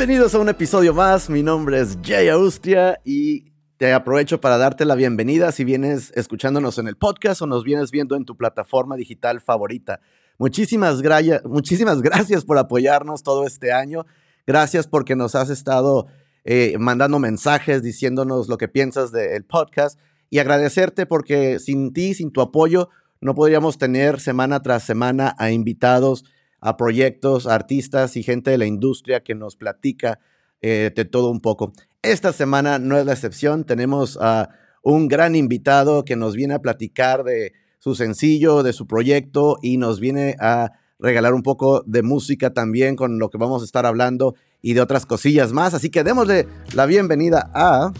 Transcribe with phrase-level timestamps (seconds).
[0.00, 1.28] Bienvenidos a un episodio más.
[1.28, 6.78] Mi nombre es Jay Austria y te aprovecho para darte la bienvenida si vienes escuchándonos
[6.78, 10.00] en el podcast o nos vienes viendo en tu plataforma digital favorita.
[10.38, 11.02] Muchísimas,
[11.44, 14.06] muchísimas gracias por apoyarnos todo este año.
[14.46, 16.06] Gracias porque nos has estado
[16.46, 22.30] eh, mandando mensajes diciéndonos lo que piensas del podcast y agradecerte porque sin ti, sin
[22.30, 22.88] tu apoyo,
[23.20, 26.24] no podríamos tener semana tras semana a invitados,
[26.60, 30.18] a proyectos, artistas y gente de la industria que nos platica
[30.60, 31.72] eh, de todo un poco.
[32.02, 34.50] Esta semana no es la excepción, tenemos a
[34.82, 39.76] un gran invitado que nos viene a platicar de su sencillo, de su proyecto y
[39.76, 43.86] nos viene a regalar un poco de música también con lo que vamos a estar
[43.86, 45.74] hablando y de otras cosillas más.
[45.74, 47.92] Así que démosle la bienvenida a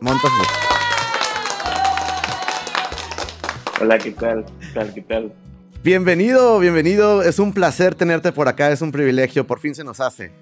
[0.00, 0.30] Montas.
[3.80, 4.44] Hola, ¿qué tal?
[4.60, 4.94] ¿Qué tal?
[4.94, 5.32] ¿Qué tal?
[5.84, 7.20] Bienvenido, bienvenido.
[7.20, 9.46] Es un placer tenerte por acá, es un privilegio.
[9.46, 10.32] Por fin se nos hace.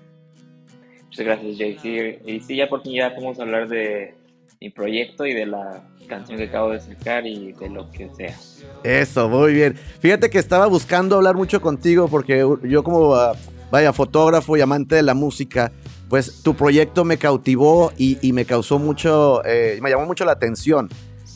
[1.06, 1.76] Muchas gracias, Jay.
[1.82, 4.14] Sí, y sí, ya por fin ya podemos hablar de
[4.60, 8.36] mi proyecto y de la canción que acabo de sacar y de lo que sea.
[8.84, 9.74] Eso, muy bien.
[9.98, 13.34] Fíjate que estaba buscando hablar mucho contigo porque yo como, ah,
[13.72, 15.72] vaya, fotógrafo y amante de la música,
[16.08, 20.88] pues tu proyecto me cautivó y, me causó mucho, eh, me llamó mucho la atención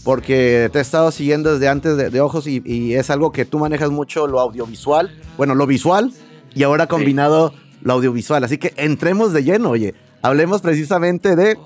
[0.07, 3.91] porque te he estado siguiendo desde antes de, ojos y, es algo que tú manejas
[3.91, 6.13] mucho lo audiovisual, bueno, lo visual
[6.55, 8.45] y ahora combinado lo audiovisual.
[8.45, 11.59] Así que entremos de lleno, oye, hablemos precisamente de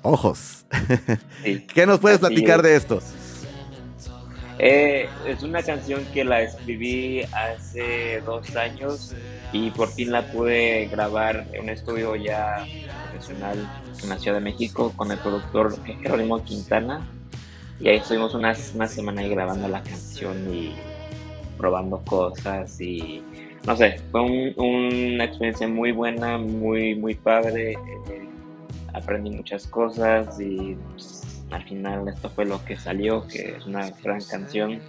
[0.00, 0.64] ojos.
[1.74, 3.02] ¿Qué nos puedes platicar de esto?
[4.58, 9.14] Eh, es una canción que la escribí hace dos años
[9.52, 12.64] y por fin la pude grabar en un estudio ya
[13.10, 13.58] profesional
[14.02, 17.06] en la Ciudad de México con el productor Jerónimo Quintana
[17.82, 20.72] y ahí estuvimos una, una semana ahí grabando la canción y
[21.58, 23.22] probando cosas y
[23.66, 27.72] no sé, fue una experiencia muy buena, muy, muy padre.
[27.72, 28.28] Eh,
[28.92, 33.90] aprendí muchas cosas y pues, al final esto fue lo que salió, que es una
[34.02, 34.80] gran canción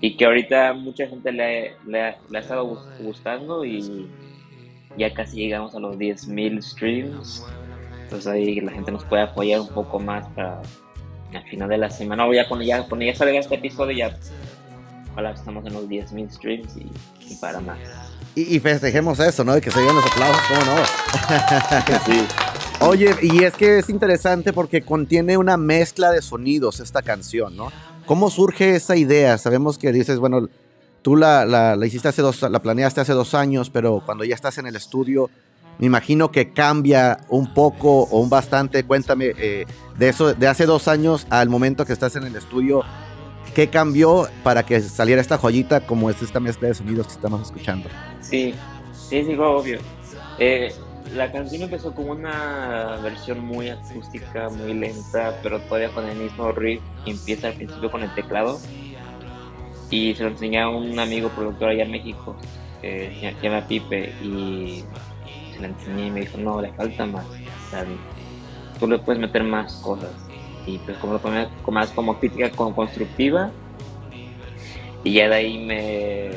[0.00, 4.08] y que ahorita mucha gente le, le, le ha estado gustando y
[4.96, 7.44] ya casi llegamos a los 10.000 streams.
[8.04, 10.62] Entonces ahí la gente nos puede apoyar un poco más para
[11.36, 14.16] al final de la semana, o ya cuando ya, cuando ya salga este episodio, ya
[15.12, 17.78] ojalá estamos en los 10.000 streams y, para más.
[18.34, 19.54] Y, festejemos eso, ¿no?
[19.54, 20.84] De que se digan los aplausos, ¿cómo no?
[22.06, 22.26] sí.
[22.80, 27.72] Oye, y es que es interesante porque contiene una mezcla de sonidos esta canción, ¿no?
[28.06, 29.36] ¿Cómo surge esa idea?
[29.38, 30.48] Sabemos que dices, bueno,
[31.02, 34.36] tú la, la, la hiciste hace dos, la planeaste hace dos años, pero cuando ya
[34.36, 35.28] estás en el estudio,
[35.78, 38.84] me imagino que cambia un poco o un bastante.
[38.84, 39.66] Cuéntame eh,
[39.96, 42.82] de eso, de hace dos años al momento que estás en el estudio,
[43.54, 47.42] ¿qué cambió para que saliera esta joyita como es esta mezcla de sonidos que estamos
[47.42, 47.88] escuchando?
[48.20, 48.54] Sí,
[48.92, 49.78] sí, sí, obvio.
[50.38, 50.72] Eh,
[51.14, 56.52] la canción empezó como una versión muy acústica, muy lenta, pero todavía con el mismo
[56.52, 56.80] riff.
[57.06, 58.60] Empieza al principio con el teclado.
[59.90, 62.36] Y se lo enseñé a un amigo productor allá en México,
[62.82, 64.84] que se llama Pipe, y
[65.60, 67.26] la enseñé y me dijo, no, le falta más.
[67.26, 70.12] O tú le puedes meter más cosas.
[70.66, 73.50] Y pues como lo ponía más como crítica como constructiva.
[75.04, 76.30] Y ya de ahí me,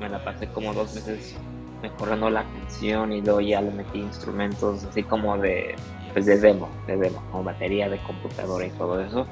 [0.00, 1.36] me la pasé como dos meses
[1.82, 5.74] mejorando la canción y luego ya le metí instrumentos así como de,
[6.12, 9.26] pues de demo, de demo, como batería de computadora y todo eso.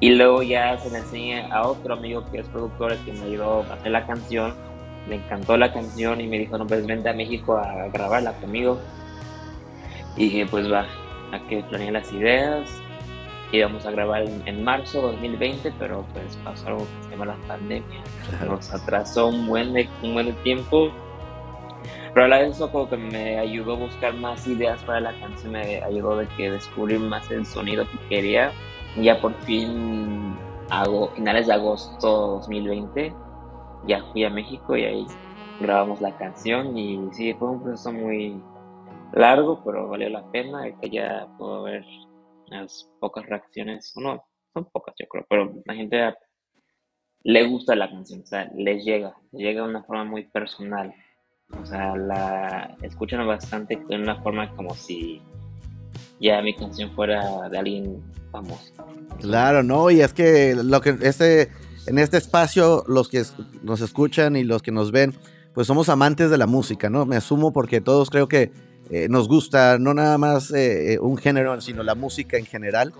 [0.00, 3.62] Y luego ya se le enseñé a otro amigo que es productor que me ayudó
[3.62, 4.54] a hacer la canción
[5.08, 8.78] me encantó la canción y me dijo, no, pues vente a México a grabarla conmigo.
[10.16, 10.86] Y dije, pues va,
[11.32, 12.70] a que planeé las ideas.
[13.52, 18.00] Íbamos a grabar en, marzo 2020, pero pues pasó algo que se llama la pandemia.
[18.46, 20.90] Nos atrasó un buen, de, un buen tiempo.
[22.12, 25.12] Pero a la vez eso como que me ayudó a buscar más ideas para la
[25.20, 28.52] canción, me ayudó de que descubrir más el sonido que quería.
[28.96, 30.34] Y ya por fin,
[30.70, 33.12] hago, finales de agosto 2020,
[33.86, 35.06] ya fui a México y ahí
[35.60, 38.40] grabamos la canción y sí, fue un proceso muy
[39.12, 41.84] largo, pero valió la pena, que ya puedo ver
[42.48, 44.22] las pocas reacciones, no,
[44.52, 46.14] son pocas yo creo, pero la gente
[47.22, 50.94] le gusta la canción, o sea, les llega, llega de una forma muy personal,
[51.60, 55.22] o sea, la escuchan bastante de una forma como si
[56.20, 58.72] ya mi canción fuera de alguien famoso.
[59.20, 61.50] Claro, no, y es que lo que este
[61.86, 63.24] en este espacio los que
[63.62, 65.14] nos escuchan y los que nos ven,
[65.54, 67.06] pues somos amantes de la música, ¿no?
[67.06, 68.52] Me asumo porque todos creo que
[68.90, 72.92] eh, nos gusta no nada más eh, eh, un género, sino la música en general.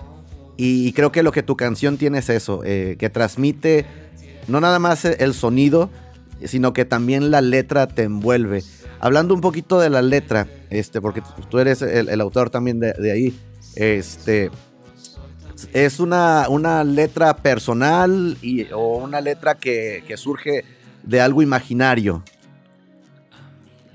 [0.57, 3.85] Y, creo que lo que tu canción tiene es eso, que transmite
[4.49, 5.91] no nada más el sonido,
[6.43, 8.63] sino que también la letra te envuelve.
[8.99, 13.13] hablando un poquito de la letra, este, porque tú eres el, autor también de, de,
[13.13, 13.39] ahí,
[13.75, 14.51] este,
[15.73, 20.65] es una, una letra personal y, o una letra que, que surge
[21.03, 22.23] de algo imaginario.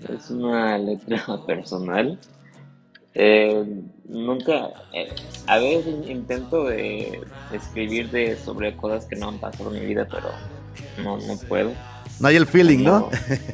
[0.10, 2.20] Es una letra personal.
[3.14, 3.66] Eh,
[4.08, 5.14] nunca, eh,
[5.48, 7.22] a veces intento de
[7.52, 10.30] escribir de, sobre cosas que no han pasado en mi vida, pero
[11.04, 11.74] no, no puedo.
[12.20, 13.10] No hay el feeling, ¿no?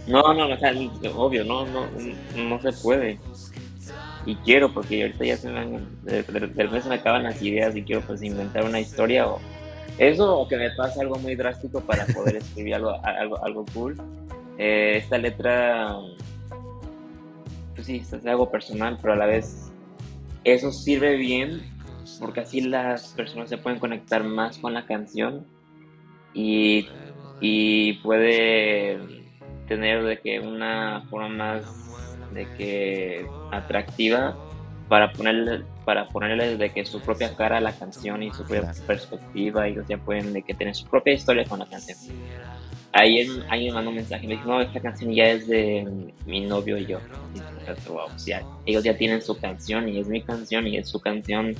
[0.07, 0.73] No, no, o sea,
[1.15, 1.87] obvio, no, no,
[2.35, 3.19] no se puede.
[4.27, 8.21] Y quiero, porque ahorita ya se me, mes me acaban las ideas y quiero pues
[8.21, 9.39] inventar una historia o
[9.97, 13.95] eso o que me pase algo muy drástico para poder escribir algo, algo, algo cool.
[14.59, 15.97] Eh, esta letra,
[17.73, 19.71] pues sí, es algo personal, pero a la vez
[20.43, 21.61] eso sirve bien
[22.19, 25.47] porque así las personas se pueden conectar más con la canción
[26.33, 26.87] y
[27.39, 28.99] y puede
[29.67, 31.86] tener de que una forma más
[32.33, 34.35] de que atractiva
[34.89, 38.73] para ponerle para ponerle de que su propia cara a la canción y su propia
[38.85, 41.97] perspectiva y ellos ya pueden de que tener su propia historia con la canción.
[42.93, 43.19] Ahí
[43.49, 46.41] alguien me mandó un mensaje y me dijo no esta canción ya es de mi
[46.41, 46.99] novio y yo
[48.65, 51.53] ellos ya tienen su canción y es mi canción y es su canción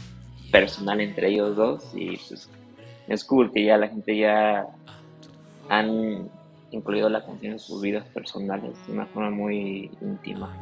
[0.52, 2.50] personal entre ellos dos y pues
[3.08, 4.68] es cool que ya la gente ya
[5.70, 6.30] han
[6.72, 10.56] incluido la canción en sus vidas personales de una forma muy íntima.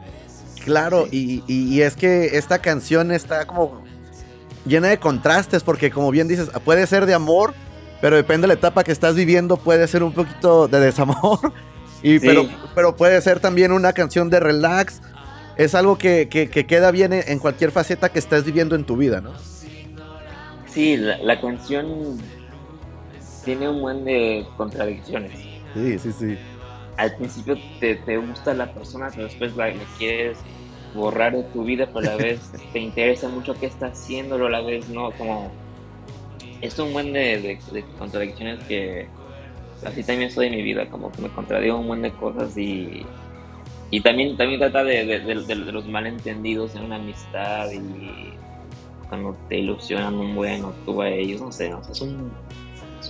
[0.63, 3.84] Claro, y, es que esta canción está como
[4.66, 7.54] llena de contrastes, porque como bien dices, puede ser de amor,
[8.02, 11.40] pero depende de la etapa que estás viviendo, puede ser un poquito de desamor,
[12.04, 15.01] y, pero, pero puede ser también una canción de relax.
[15.58, 16.28] Es algo que,
[16.68, 19.31] queda bien en cualquier faceta que estés viviendo en tu vida, ¿no?
[20.68, 22.18] Sí, la canción
[23.46, 25.55] tiene un buen de contradicciones.
[25.75, 26.38] Sí, sí, sí.
[26.98, 30.38] Al principio te, te gusta la persona, pero después la, quieres
[30.95, 32.39] borrar de tu vida, pero a la vez
[32.72, 35.51] te interesa mucho qué está haciendo, a la vez no, como...
[36.62, 39.07] Es un buen de, de, contradicciones que
[39.86, 43.06] así también soy en mi vida, como que me contradigo un buen de cosas y,
[43.92, 48.33] y también, también trata de, de, los malentendidos en una amistad y
[49.10, 52.31] cuando te ilusionan un buen o tú a ellos, no sé, no sé, es un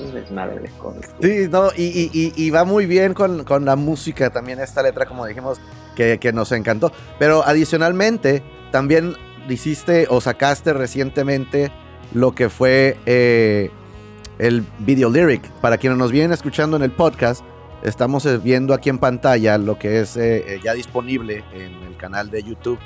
[0.04, 1.10] es desmadre de cosas.
[1.22, 5.60] Sí, no, y, va muy bien con, la música también esta letra, como dijimos,
[5.96, 6.92] que, nos encantó.
[7.20, 9.16] Pero adicionalmente, también
[9.50, 11.72] hiciste o sacaste recientemente
[12.14, 13.70] lo que fue eh,
[14.40, 15.50] el video lyric.
[15.62, 17.44] Para quienes nos vienen escuchando en el podcast,
[17.84, 22.30] estamos eh, viendo aquí en pantalla lo que es eh, ya disponible en el canal
[22.30, 22.80] de YouTube.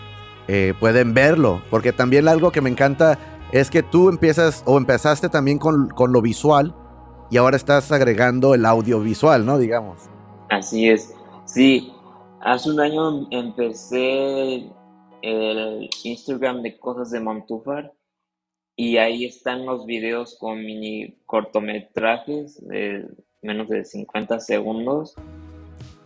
[0.80, 3.18] pueden verlo, porque también algo que me encanta
[3.52, 6.76] es que tú empiezas o empezaste también con, con lo visual
[7.30, 9.58] y ahora estás agregando el audiovisual, ¿no?
[9.58, 10.10] Digamos.
[10.50, 11.14] Así es.
[11.46, 11.94] Sí,
[12.42, 14.70] hace un año empecé
[15.22, 17.94] el Instagram de Cosas de Montúfar
[18.76, 23.08] y ahí están los videos con mini cortometrajes de
[23.42, 25.16] menos de 50 segundos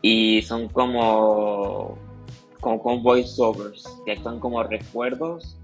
[0.02, 1.98] y son como,
[2.60, 5.58] como con voiceovers que actúan como recuerdos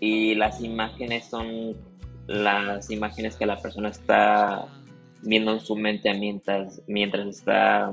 [0.00, 1.76] y las imágenes son
[2.26, 4.66] las imágenes que la persona está
[5.22, 7.92] viendo en su mente mientras, mientras está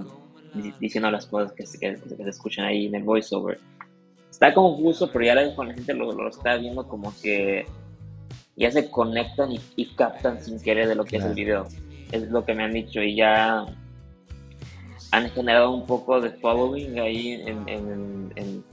[0.79, 3.59] diciendo las cosas que se, que, se escuchan ahí en el voiceover.
[4.29, 7.65] Está confuso, pero ya con la gente lo, lo, está viendo como que
[8.55, 11.67] ya se conectan y, captan sin querer de lo que es el video.
[12.11, 13.65] Es lo que me han dicho y ya
[15.11, 18.63] han generado un poco de following ahí en, en, en,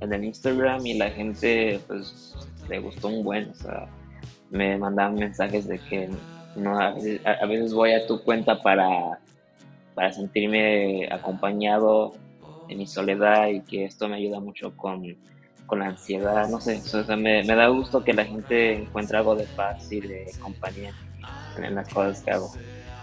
[0.00, 2.34] en el Instagram y la gente pues
[2.68, 3.88] le gustó un buen, o sea,
[4.50, 6.10] me mandaban mensajes de que
[6.56, 9.18] no, a veces, voy a tu cuenta para,
[9.94, 12.12] para sentirme acompañado
[12.68, 15.16] en mi soledad y que esto me ayuda mucho con,
[15.72, 16.82] la ansiedad, no sé,
[17.16, 20.92] me, da gusto que la gente encuentre algo de paz y de compañía
[21.56, 22.52] en las cosas que hago.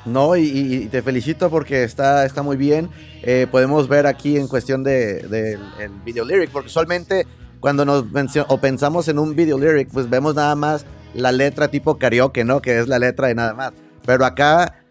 [0.06, 2.90] No, y, te felicito porque está, está muy bien.
[3.24, 7.26] Eh, podemos ver aquí en cuestión del de, el video lyric, porque usualmente
[7.60, 8.06] cuando nos
[8.48, 12.62] o pensamos en un video lyric, pues vemos nada más la letra tipo karaoke, ¿no?
[12.62, 13.74] Que es la letra de nada más.
[14.06, 14.84] Pero acá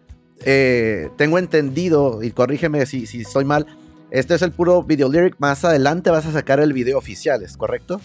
[0.45, 3.65] eh, tengo entendido, y corrígeme si, si soy mal,
[4.11, 5.35] este es el puro video lyric.
[5.39, 7.99] Más adelante vas a sacar el video oficial, ¿es correcto?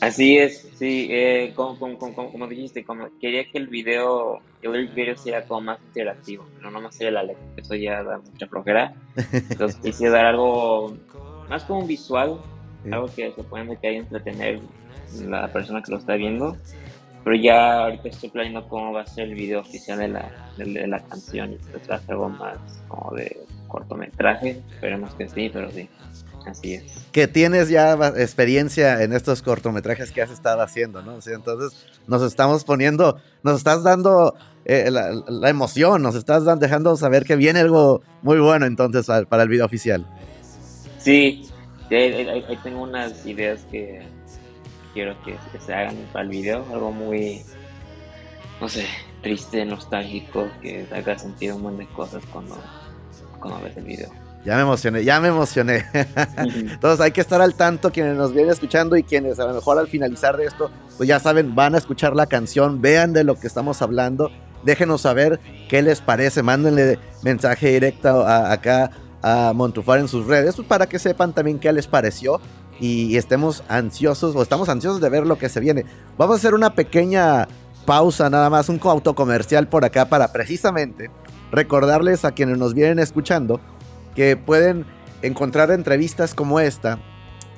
[0.00, 5.16] Así es, sí, eh, como, como, dijiste, como quería que el video, el lyric video
[5.16, 8.94] sea como más interactivo, no nomás sería la letra, eso ya da mucha flojera.
[9.32, 10.96] Entonces quise dar algo
[11.48, 12.40] más como un visual,
[12.92, 14.60] algo que se pueda que entretener
[15.26, 16.56] la persona que lo está viendo.
[17.24, 20.86] Pero ya ahorita estoy planeando cómo va a ser el video oficial de la, de,
[20.86, 22.58] la canción y se trata algo más
[22.88, 24.62] como de cortometraje.
[24.72, 25.88] Esperemos que sí, pero sí.
[26.46, 26.84] Así es.
[27.12, 31.18] Que tienes ya experiencia en estos cortometrajes que has estado haciendo, ¿no?
[31.26, 34.34] entonces nos estamos poniendo, nos estás dando
[34.64, 39.48] eh, la, emoción, nos estás dejando saber que viene algo muy bueno entonces para el
[39.48, 40.06] video oficial.
[40.98, 41.48] Sí,
[41.90, 44.02] ahí, tengo unas ideas que
[44.98, 47.44] quiero que, se hagan para el video, algo muy,
[48.60, 48.84] no sé,
[49.22, 52.56] triste, nostálgico, que haga sentido un montón de cosas cuando,
[53.38, 54.10] cuando ves el video.
[54.44, 55.84] Ya me emocioné, ya me emocioné.
[56.36, 59.78] Entonces hay que estar al tanto quienes nos vienen escuchando y quienes a lo mejor
[59.78, 63.38] al finalizar de esto, pues ya saben, van a escuchar la canción, vean de lo
[63.38, 64.32] que estamos hablando,
[64.64, 65.38] déjenos saber
[65.68, 68.90] qué les parece, mándenle mensaje directo a, acá
[69.22, 72.40] a Montufar en sus redes, pues para que sepan también qué les pareció
[72.80, 75.84] y estemos ansiosos o estamos ansiosos de ver lo que se viene.
[76.16, 77.48] Vamos a hacer una pequeña
[77.86, 81.10] pausa, nada más, un autocomercial por acá para precisamente
[81.50, 83.60] recordarles a quienes nos vienen escuchando
[84.14, 84.84] que pueden
[85.22, 86.98] encontrar entrevistas como esta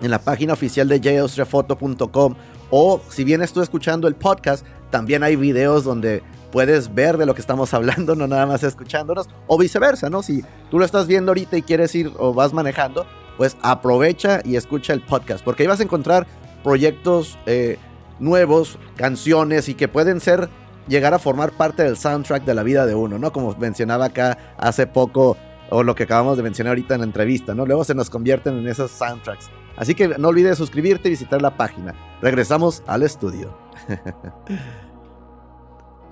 [0.00, 2.35] en la página oficial de jaustriafoto.com
[2.71, 6.23] o si bien estoy escuchando el podcast, también hay videos donde
[6.53, 10.23] puedes ver de lo que estamos hablando, no nada más escuchándonos, o viceversa, ¿no?
[10.23, 13.07] Si tú lo estás viendo ahorita y quieres ir o vas manejando,
[13.40, 16.26] pues aprovecha y escucha el podcast, porque ahí vas a encontrar
[16.62, 17.78] proyectos eh,
[18.18, 20.50] nuevos, canciones y que pueden ser,
[20.88, 23.32] llegar a formar parte del soundtrack de la vida de uno, ¿no?
[23.32, 25.38] Como mencionaba acá hace poco,
[25.70, 27.64] o lo que acabamos de mencionar ahorita en la entrevista, ¿no?
[27.64, 29.49] Luego se nos convierten en esos soundtracks.
[29.75, 31.94] Así que no olvides suscribirte y visitar la página.
[32.20, 33.56] Regresamos al estudio.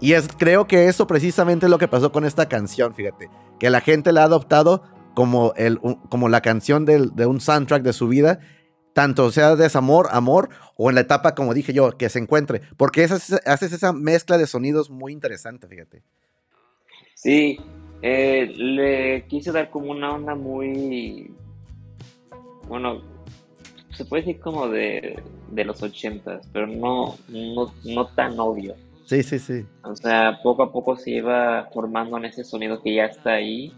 [0.01, 3.31] Y es, creo que eso precisamente es lo que pasó con esta canción, fíjate.
[3.59, 4.83] Que la gente la ha adoptado
[5.19, 8.39] como, el, como la canción de un soundtrack de su vida,
[8.93, 12.61] tanto sea desamor, amor, o en la etapa, como dije yo, que se encuentre.
[12.77, 16.05] Porque haces, haces esa mezcla de sonidos muy interesante, fíjate.
[17.15, 17.59] Sí,
[18.01, 21.35] eh, le quise dar como una onda muy.
[22.69, 23.03] Bueno,
[23.91, 25.21] se puede decir como de,
[25.51, 28.77] de los ochentas, pero no, no, no tan obvio.
[29.07, 29.67] Sí, sí, sí.
[29.83, 33.75] O sea, poco a poco se iba formando en ese sonido que ya está ahí.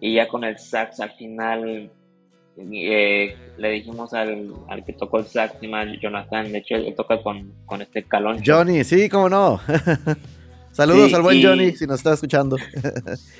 [0.00, 1.90] Y ya con el sax al final
[2.72, 5.56] eh, le dijimos al, al, que tocó el sax,
[6.00, 8.40] Jonathan, de hecho él, toca con, con, este calón.
[8.44, 9.60] Johnny, sí, cómo no.
[10.72, 12.56] Saludos al buen Johnny, si nos está escuchando.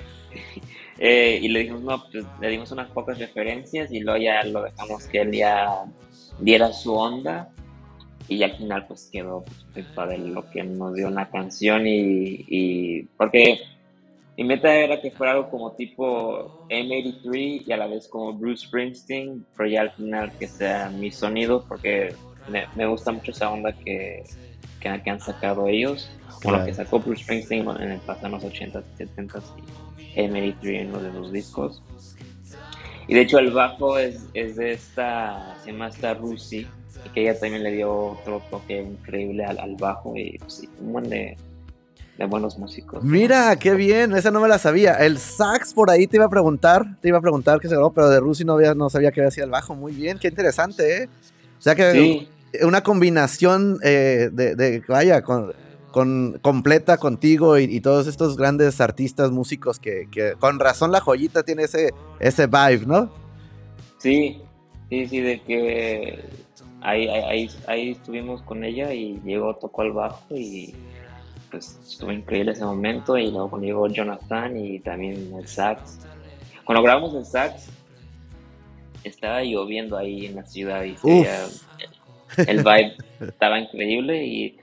[0.98, 4.62] eh, y le dijimos, no, pues le dimos unas pocas referencias y luego ya lo
[4.62, 5.84] dejamos que él ya
[6.40, 7.50] diera su onda
[8.28, 13.02] y al final pues quedó pues, para lo que nos dio una canción y, y,
[13.16, 13.60] porque
[14.38, 18.68] mi meta era que fuera algo como tipo M83 y a la vez como Bruce
[18.68, 22.14] Springsteen, pero ya al final que sea mi sonido porque
[22.48, 24.22] me, me gusta mucho esa onda que,
[24.78, 26.08] que, han sacado ellos,
[26.44, 29.42] o lo que sacó Bruce Springsteen en el pasado, en los 80s y 70s
[30.14, 31.82] y M83 en uno de los discos.
[33.08, 36.64] Y de hecho el bajo es, es de esta, se llama esta Rusi,
[37.12, 41.36] que ella también le dio otro toque increíble al, bajo y pues, un buen de,
[42.26, 43.02] buenos músicos.
[43.04, 44.94] Mira, qué bien, esa no me la sabía.
[44.94, 47.92] El sax por ahí te iba a preguntar, te iba a preguntar qué se grabó,
[47.92, 49.74] pero de Rusi no, había, no sabía que hacía el bajo.
[49.74, 51.08] Muy bien, qué interesante, ¿eh?
[51.58, 52.28] O sea que
[52.62, 55.52] una combinación eh, de, vaya, con,
[55.92, 61.42] con, completa contigo y, todos estos grandes artistas, músicos que, que, con razón la joyita
[61.42, 63.12] tiene ese, ese vibe, ¿no?
[63.98, 64.40] Sí,
[64.88, 66.24] sí, sí, de que
[66.80, 70.74] ahí, ahí, ahí estuvimos con ella y llegó, tocó el bajo y
[71.50, 75.98] pues estuvo increíble ese momento y luego llegó Jonathan y también el sax.
[76.64, 77.68] Cuando grabamos el sax
[79.04, 80.96] estaba lloviendo ahí en la ciudad y
[82.36, 84.58] el vibe estaba increíble y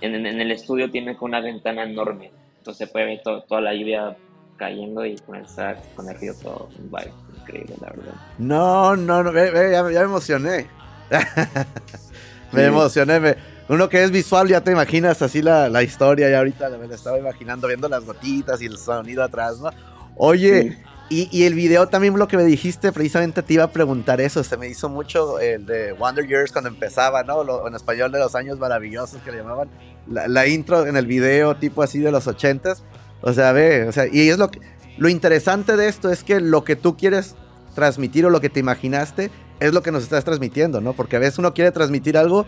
[0.00, 4.16] en, el estudio tiene una ventana enorme, entonces puede ver toda la lluvia
[4.56, 8.14] cayendo y con el sax, con el río todo, un vibe increíble la verdad.
[8.38, 10.66] No, no, no, ya me emocioné.
[12.52, 13.36] me emocioné.
[13.68, 16.30] Uno que es visual, ya te imaginas así la, historia.
[16.30, 19.70] Y ahorita me la estaba imaginando viendo las gotitas y el sonido atrás, ¿no?
[20.16, 20.78] Oye,
[21.08, 24.42] y, el video también lo que me dijiste, precisamente te iba a preguntar eso.
[24.42, 27.66] Se me hizo mucho el de Wonder Years cuando empezaba, ¿no?
[27.66, 29.68] en español de los años maravillosos que le llamaban.
[30.06, 32.82] La, intro en el video, tipo así de los ochentas.
[33.20, 34.60] O sea, ve, o sea, y es lo que.
[34.96, 37.34] Lo interesante de esto es que lo que tú quieres
[37.74, 40.92] transmitir o lo que te imaginaste es lo que nos estás transmitiendo, ¿no?
[40.92, 42.46] Porque a veces uno quiere transmitir algo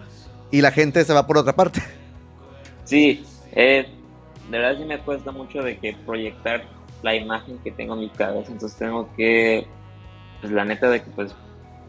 [0.51, 1.83] y la gente se va por otra parte.
[2.85, 3.87] Sí, eh,
[4.51, 6.65] de verdad sí me cuesta mucho de que proyectar
[7.03, 9.67] la imagen que tengo en mi cabeza, entonces tengo que,
[10.41, 11.35] pues la neta de que pues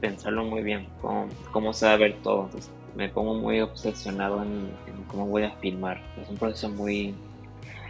[0.02, 4.42] pensarlo muy bien, cómo, cómo se va a ver todo, entonces me pongo muy obsesionado
[4.44, 4.70] en,
[5.08, 7.14] cómo voy a filmar, es un proceso muy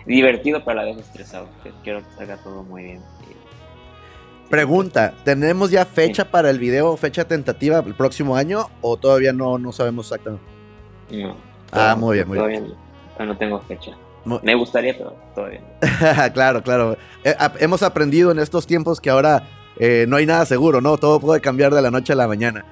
[0.05, 1.47] divertido pero a la vez estresado,
[1.83, 3.01] quiero que salga todo muy bien.
[4.49, 9.57] Pregunta, ¿tenemos ya fecha para el video, fecha tentativa el próximo año o todavía no,
[9.57, 10.54] no sabemos exactamente?
[11.11, 11.35] No.
[11.71, 12.61] Ah, muy bien, muy todavía
[13.19, 13.91] No, no tengo fecha.
[14.41, 16.33] Me gustaría, pero todavía no.
[16.33, 16.97] claro, claro.
[17.23, 19.47] Eh, hemos aprendido en estos tiempos que ahora
[19.77, 20.97] eh, no hay nada seguro, ¿no?
[20.97, 22.65] Todo puede cambiar de la noche a la mañana.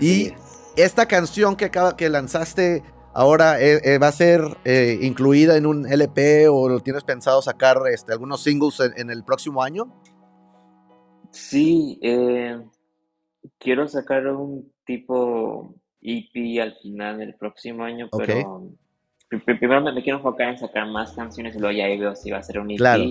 [0.00, 0.32] y
[0.76, 2.82] esta canción que, acaba, que lanzaste
[3.12, 4.42] ahora eh, va a ser
[5.02, 9.62] incluida en un LP o lo tienes pensado sacar este, algunos singles en, el próximo
[9.62, 9.92] año?
[11.30, 12.00] Sí,
[13.58, 15.74] quiero sacar un tipo
[16.04, 18.68] EP al final del próximo año, pero
[19.28, 22.42] primero me, quiero enfocar en sacar más canciones y luego ya veo si va a
[22.42, 22.76] ser un EP.
[22.76, 23.04] Claro.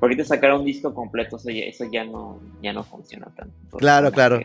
[0.00, 3.78] Porque ahorita sacar un disco completo, eso ya, eso ya no, ya no funciona tanto.
[3.78, 4.40] claro, claro.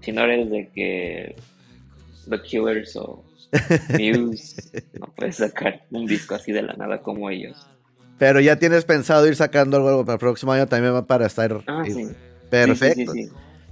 [0.00, 1.36] si no eres de que
[2.28, 3.24] The Killers o
[3.98, 7.66] Muse, no puedes sacar un disco así de la nada como ellos.
[8.18, 11.60] Pero ya tienes pensado ir sacando algo para el próximo año también para estar.
[11.66, 12.08] Ah, sí.
[12.50, 13.12] Perfecto.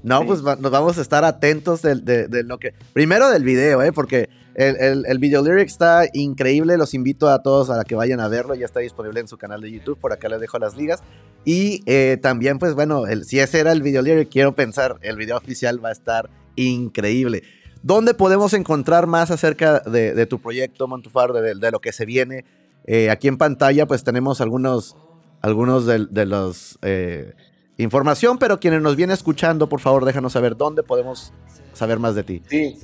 [0.07, 2.75] No, pues nos vamos a estar atentos de, lo que.
[2.93, 3.91] Primero del video, ¿eh?
[3.91, 6.77] Porque el, el, video lyric está increíble.
[6.77, 8.55] Los invito a todos a que vayan a verlo.
[8.55, 9.99] Ya está disponible en su canal de YouTube.
[9.99, 11.03] Por acá les dejo las ligas.
[11.45, 15.17] Y eh, también, pues bueno, el, si ese era el video lyric, quiero pensar, el
[15.17, 17.43] video oficial va a estar increíble.
[17.83, 22.45] ¿Dónde podemos encontrar más acerca de, tu proyecto, Montufar, de, lo que se viene?
[22.85, 24.97] Eh, aquí en pantalla, pues tenemos algunos,
[25.43, 26.79] algunos de, los.
[26.83, 27.35] Eh,
[27.79, 31.33] información, pero quienes nos vienen escuchando, por favor, déjanos saber dónde podemos
[31.73, 32.43] saber más de ti.
[32.49, 32.79] Sí,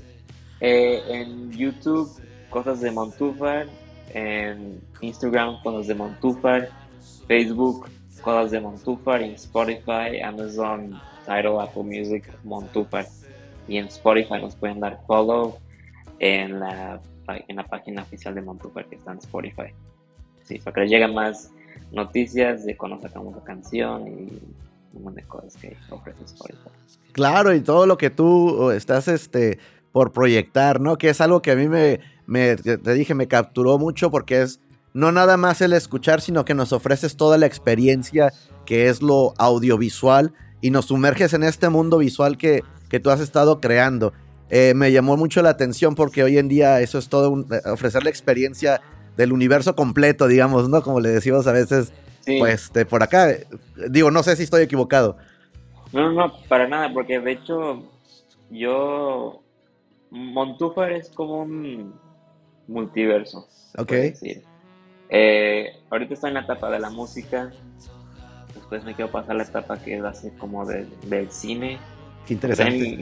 [0.61, 2.11] eh, en YouTube,
[2.51, 3.67] Cosas de Montúfar,
[4.15, 6.69] en Instagram, Cosas de Montúfar,
[7.27, 7.89] Facebook,
[8.21, 13.07] Cosas de Montúfar, en Spotify, Amazon, Tidal, Apple Music, Montúfar.
[13.67, 15.59] Y en Spotify nos pueden dar follow
[16.19, 17.01] en la,
[17.49, 19.73] en la página oficial de Montúfar que está en Spotify.
[20.45, 21.51] Sí, para que les lleguen más
[21.91, 24.29] noticias de cuando sacamos la canción y
[24.95, 26.15] un que
[27.13, 29.59] Claro, y todo lo que tú estás este,
[29.93, 30.99] por proyectar, ¿no?
[30.99, 34.61] Que es algo que a mí me, me, te dije, me capturó mucho porque es
[34.95, 38.33] no nada más el escuchar, sino que nos ofreces toda la experiencia
[38.67, 43.21] que es lo audiovisual y nos sumerges en este mundo visual que, que tú has
[43.21, 44.13] estado creando.
[44.51, 48.05] Eh, me llamó mucho la atención porque hoy en día eso es todo, eh, ofrecer
[48.05, 48.83] la experiencia
[49.17, 50.83] del universo completo, digamos, ¿no?
[50.83, 51.93] Como le decimos a veces
[52.25, 53.37] pues de por acá,
[53.89, 55.17] digo, no sé si estoy equivocado.
[55.93, 57.83] No, no, para nada, porque de hecho
[58.51, 59.43] yo,
[60.11, 61.95] Montúfar es como un
[62.69, 63.49] multiverso.
[63.79, 63.93] Ok.
[65.15, 67.53] Eh, ahorita estoy en la etapa de la música,
[68.55, 71.79] después me quiero pasar la etapa que es así como del cine.
[72.27, 72.97] Qué interesante.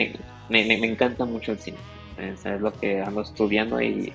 [0.49, 1.79] Me, me, me, encanta mucho el cine,
[2.19, 4.13] es, lo que ando estudiando y,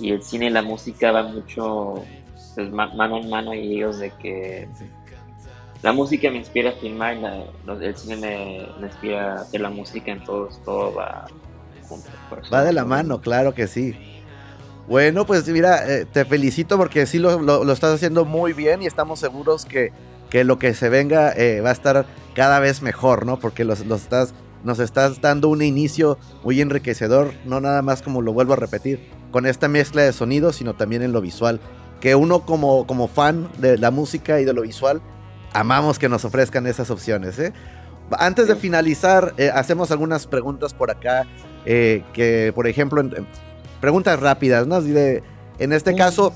[0.00, 2.04] y el cine y la música va mucho
[2.54, 4.68] pues, mano en mano y ellos de que
[5.82, 7.16] la música me inspira a filmar,
[7.80, 11.26] el cine me, inspira a hacer la música, entonces todo va
[11.88, 12.08] junto.
[12.52, 13.96] Va de la mano, claro que sí.
[14.86, 19.18] Bueno, pues mira, eh, te felicito porque sí lo, estás haciendo muy bien y estamos
[19.18, 19.92] seguros que,
[20.30, 23.38] que lo que se venga eh, va a estar cada vez mejor, ¿no?
[23.38, 24.34] Porque los, los estás,
[24.64, 29.00] nos estás dando un inicio muy enriquecedor, no nada más como lo vuelvo a repetir,
[29.32, 31.60] con esta mezcla de sonidos, sino también en lo visual
[32.02, 35.00] que uno como, como fan de la música y de lo visual,
[35.52, 37.38] amamos que nos ofrezcan esas opciones.
[37.38, 37.52] ¿eh?
[38.18, 41.28] Antes de finalizar, eh, hacemos algunas preguntas por acá,
[41.64, 43.08] eh, que por ejemplo,
[43.80, 44.78] preguntas rápidas, ¿no?
[44.78, 46.34] en este caso,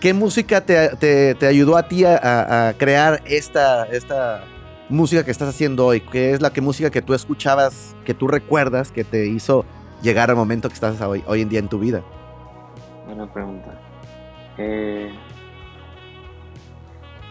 [0.00, 4.42] ¿qué música te, ayudó a ti a, crear esta, esta
[4.88, 6.00] música que estás haciendo hoy?
[6.00, 9.66] ¿Qué es la que música que tú escuchabas, que tú recuerdas, que te hizo
[10.00, 12.02] llegar al momento que estás hoy, hoy en día en tu vida?
[13.06, 13.91] Buena pregunta.
[14.64, 15.10] Eh,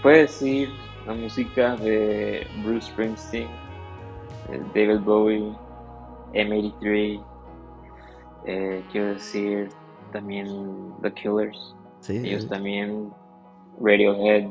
[0.03, 0.69] puede decir
[1.07, 3.47] la música de Bruce Springsteen,
[4.75, 5.55] David Bowie,
[6.33, 7.23] M83.
[8.47, 9.69] Eh, quiero decir
[10.11, 10.47] también
[11.01, 11.75] The Killers.
[12.09, 13.11] Ellos también,
[13.79, 14.47] Radiohead.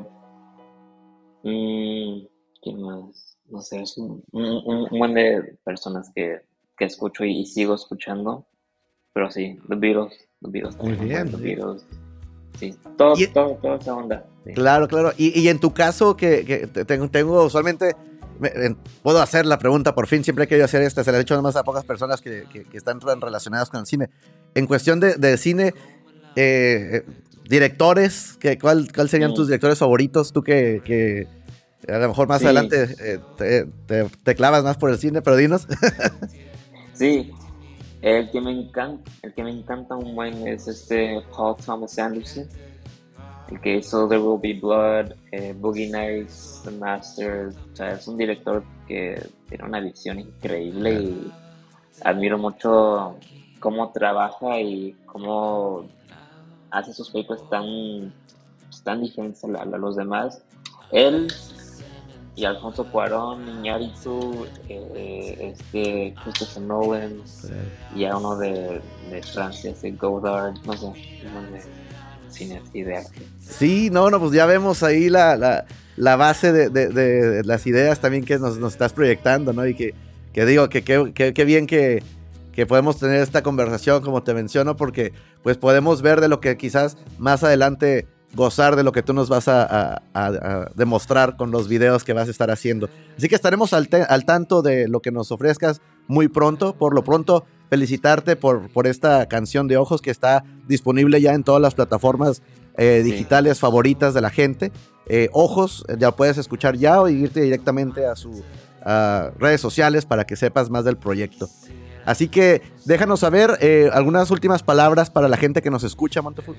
[1.43, 2.25] Mm,
[2.63, 3.37] ¿Quién más?
[3.47, 6.41] No sé, es un, un, de personas que,
[6.77, 8.47] que escucho y, sigo escuchando.
[9.13, 10.17] Pero sí, The Beatles.
[10.41, 11.29] The Beatles Muy bien.
[11.29, 11.85] The Beatles.
[12.59, 14.25] Sí, todo, todo, toda esa onda.
[14.53, 15.13] Claro, claro.
[15.17, 17.95] Y, y, en tu caso, que, tengo, tengo usualmente,
[19.03, 21.35] puedo hacer la pregunta por fin, siempre he querido hacer esta, se la he hecho
[21.35, 24.09] además a pocas personas que, que, están relacionadas con el cine.
[24.55, 25.73] En cuestión de, de cine,
[26.35, 27.03] eh,
[27.47, 29.35] directores, que, ¿cuál, ¿cuál serían mm.
[29.35, 30.33] tus directores favoritos?
[30.33, 31.27] Tú que, que
[31.91, 35.35] a lo mejor más adelante eh, te, te, te, clavas más por el cine, pero
[35.35, 35.67] dinos.
[36.93, 37.31] sí,
[38.01, 42.47] el que me encanta, el que me encanta un buen es este Paul Thomas Anderson.
[43.49, 47.53] el que hizo There Will Be Blood, eh, Boogie Nights, The Master.
[47.71, 51.31] O sea, es un director que tiene una visión increíble y
[52.03, 53.17] admiro mucho
[53.59, 55.85] cómo trabaja y cómo
[56.71, 58.13] hace sus películas tan,
[58.83, 60.41] tan diferentes a, los demás.
[60.91, 61.27] Él
[62.35, 67.21] y Alfonso Cuarón, Iñárritu, eh, este Christopher Nolan
[67.95, 71.69] y a uno de, de Francia, este Godard, no sé, no sé
[72.29, 73.21] cine de arte.
[73.39, 75.65] Sí, no, no, pues ya vemos ahí la,
[75.97, 79.67] la, base de, de, las ideas también que nos, nos estás proyectando, ¿no?
[79.67, 79.93] Y que,
[80.31, 82.01] que digo, que qué bien que,
[82.51, 85.13] que podemos tener esta conversación, como te menciono, porque
[85.43, 89.29] pues podemos ver de lo que quizás más adelante gozar de lo que tú nos
[89.29, 90.01] vas a,
[90.75, 92.89] demostrar con los videos que vas a estar haciendo.
[93.17, 93.87] Así que estaremos al,
[94.25, 96.73] tanto de lo que nos ofrezcas muy pronto.
[96.73, 101.43] Por lo pronto, felicitarte por, por esta canción de ojos que está disponible ya en
[101.43, 102.41] todas las plataformas
[102.77, 104.71] eh, digitales favoritas de la gente.
[105.07, 108.41] Eh, ojos, ya puedes escuchar ya o irte directamente a sus
[109.37, 111.47] redes sociales para que sepas más del proyecto.
[112.05, 116.57] Así que déjanos saber eh, algunas últimas palabras para la gente que nos escucha, Montefut.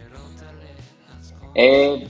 [1.54, 2.08] Eh,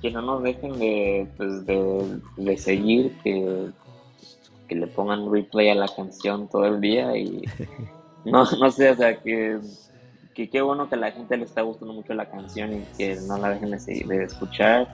[0.00, 3.70] que no nos dejen de, pues, de, seguir, que,
[4.68, 7.42] que, le pongan replay a la canción todo el día y
[8.24, 9.58] no, no sé, o sea, que,
[10.34, 13.16] que qué bueno que a la gente le está gustando mucho la canción y que
[13.26, 14.88] no la dejen de, seguir, de escuchar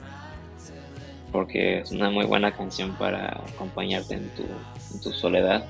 [1.31, 5.65] porque es una muy buena canción para acompañarte en tu, en tu soledad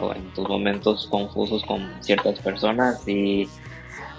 [0.00, 3.48] o en tus momentos confusos con ciertas personas y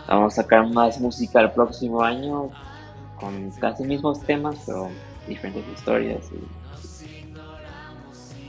[0.07, 2.49] vamos a sacar más música el próximo año
[3.19, 4.89] con casi mismos temas pero
[5.27, 6.25] diferentes historias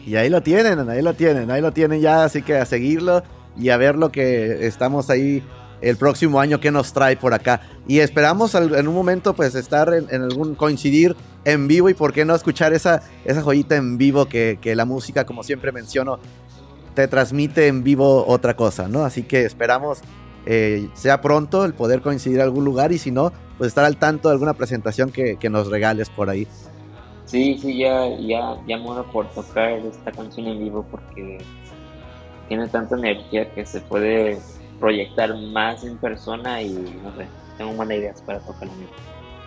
[0.07, 0.16] y...
[0.16, 3.22] ahí lo tienen, ahí lo tienen, ahí lo tienen ya, así que a seguirlo
[3.57, 5.42] y a ver lo que estamos ahí
[5.81, 7.61] el próximo año que nos trae por acá.
[7.87, 12.24] Y esperamos en un momento pues estar en, algún coincidir en vivo y por qué
[12.24, 16.18] no escuchar esa, esa joyita en vivo que, que la música, como siempre menciono,
[16.94, 19.04] te transmite en vivo otra cosa, ¿no?
[19.04, 20.00] Así que esperamos
[20.46, 23.96] eh, sea pronto el poder coincidir en algún lugar y si no, pues estar al
[23.96, 26.46] tanto de alguna presentación que, nos regales por ahí.
[27.27, 31.38] Sí, sí, ya, ya, ya muero por tocar esta canción en vivo porque
[32.48, 34.38] tiene tanta energía que se puede
[34.81, 37.27] proyectar más en persona y no sé,
[37.59, 38.92] tengo buenas ideas para tocarla en vivo.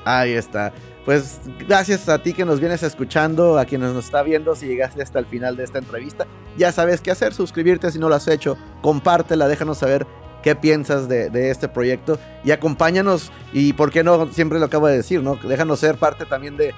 [0.05, 0.73] Ahí está.
[1.05, 5.01] Pues gracias a ti que nos vienes escuchando, a quienes nos está viendo, si llegaste
[5.01, 6.27] hasta el final de esta entrevista,
[6.57, 10.05] ya sabes qué hacer, suscribirte si no lo has hecho, compártela, déjanos saber
[10.41, 14.97] qué piensas de, este proyecto y acompáñanos y por qué no, siempre lo acabo de
[14.97, 15.35] decir, ¿no?
[15.35, 16.73] Déjanos ser parte también de,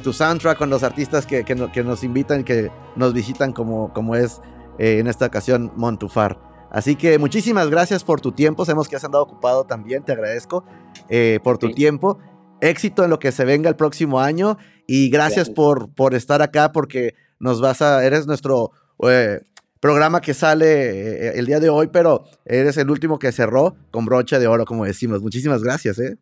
[0.00, 4.40] tu soundtrack con los artistas que, que, nos invitan, que nos visitan como, como es
[4.78, 6.38] eh, en esta ocasión Montufar.
[6.70, 10.64] Así que muchísimas gracias por tu tiempo, sabemos que has andado ocupado también, te agradezco
[11.08, 12.18] eh, por tu tiempo
[12.60, 16.72] éxito en lo que se venga el próximo año y gracias, Por, por estar acá
[16.72, 18.72] porque nos vas a, eres nuestro
[19.08, 19.40] eh,
[19.80, 24.04] programa que sale eh, el día de hoy, pero eres el último que cerró con
[24.04, 25.22] brocha de oro, como decimos.
[25.22, 26.16] Muchísimas gracias, ¿eh?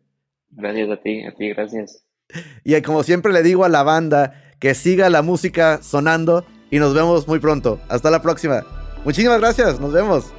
[0.51, 2.03] Gracias a ti, a ti, gracias.
[2.63, 6.93] Y como siempre le digo a la banda, que siga la música sonando y nos
[6.93, 7.79] vemos muy pronto.
[7.89, 8.65] Hasta la próxima.
[9.05, 10.33] Muchísimas gracias, nos vemos.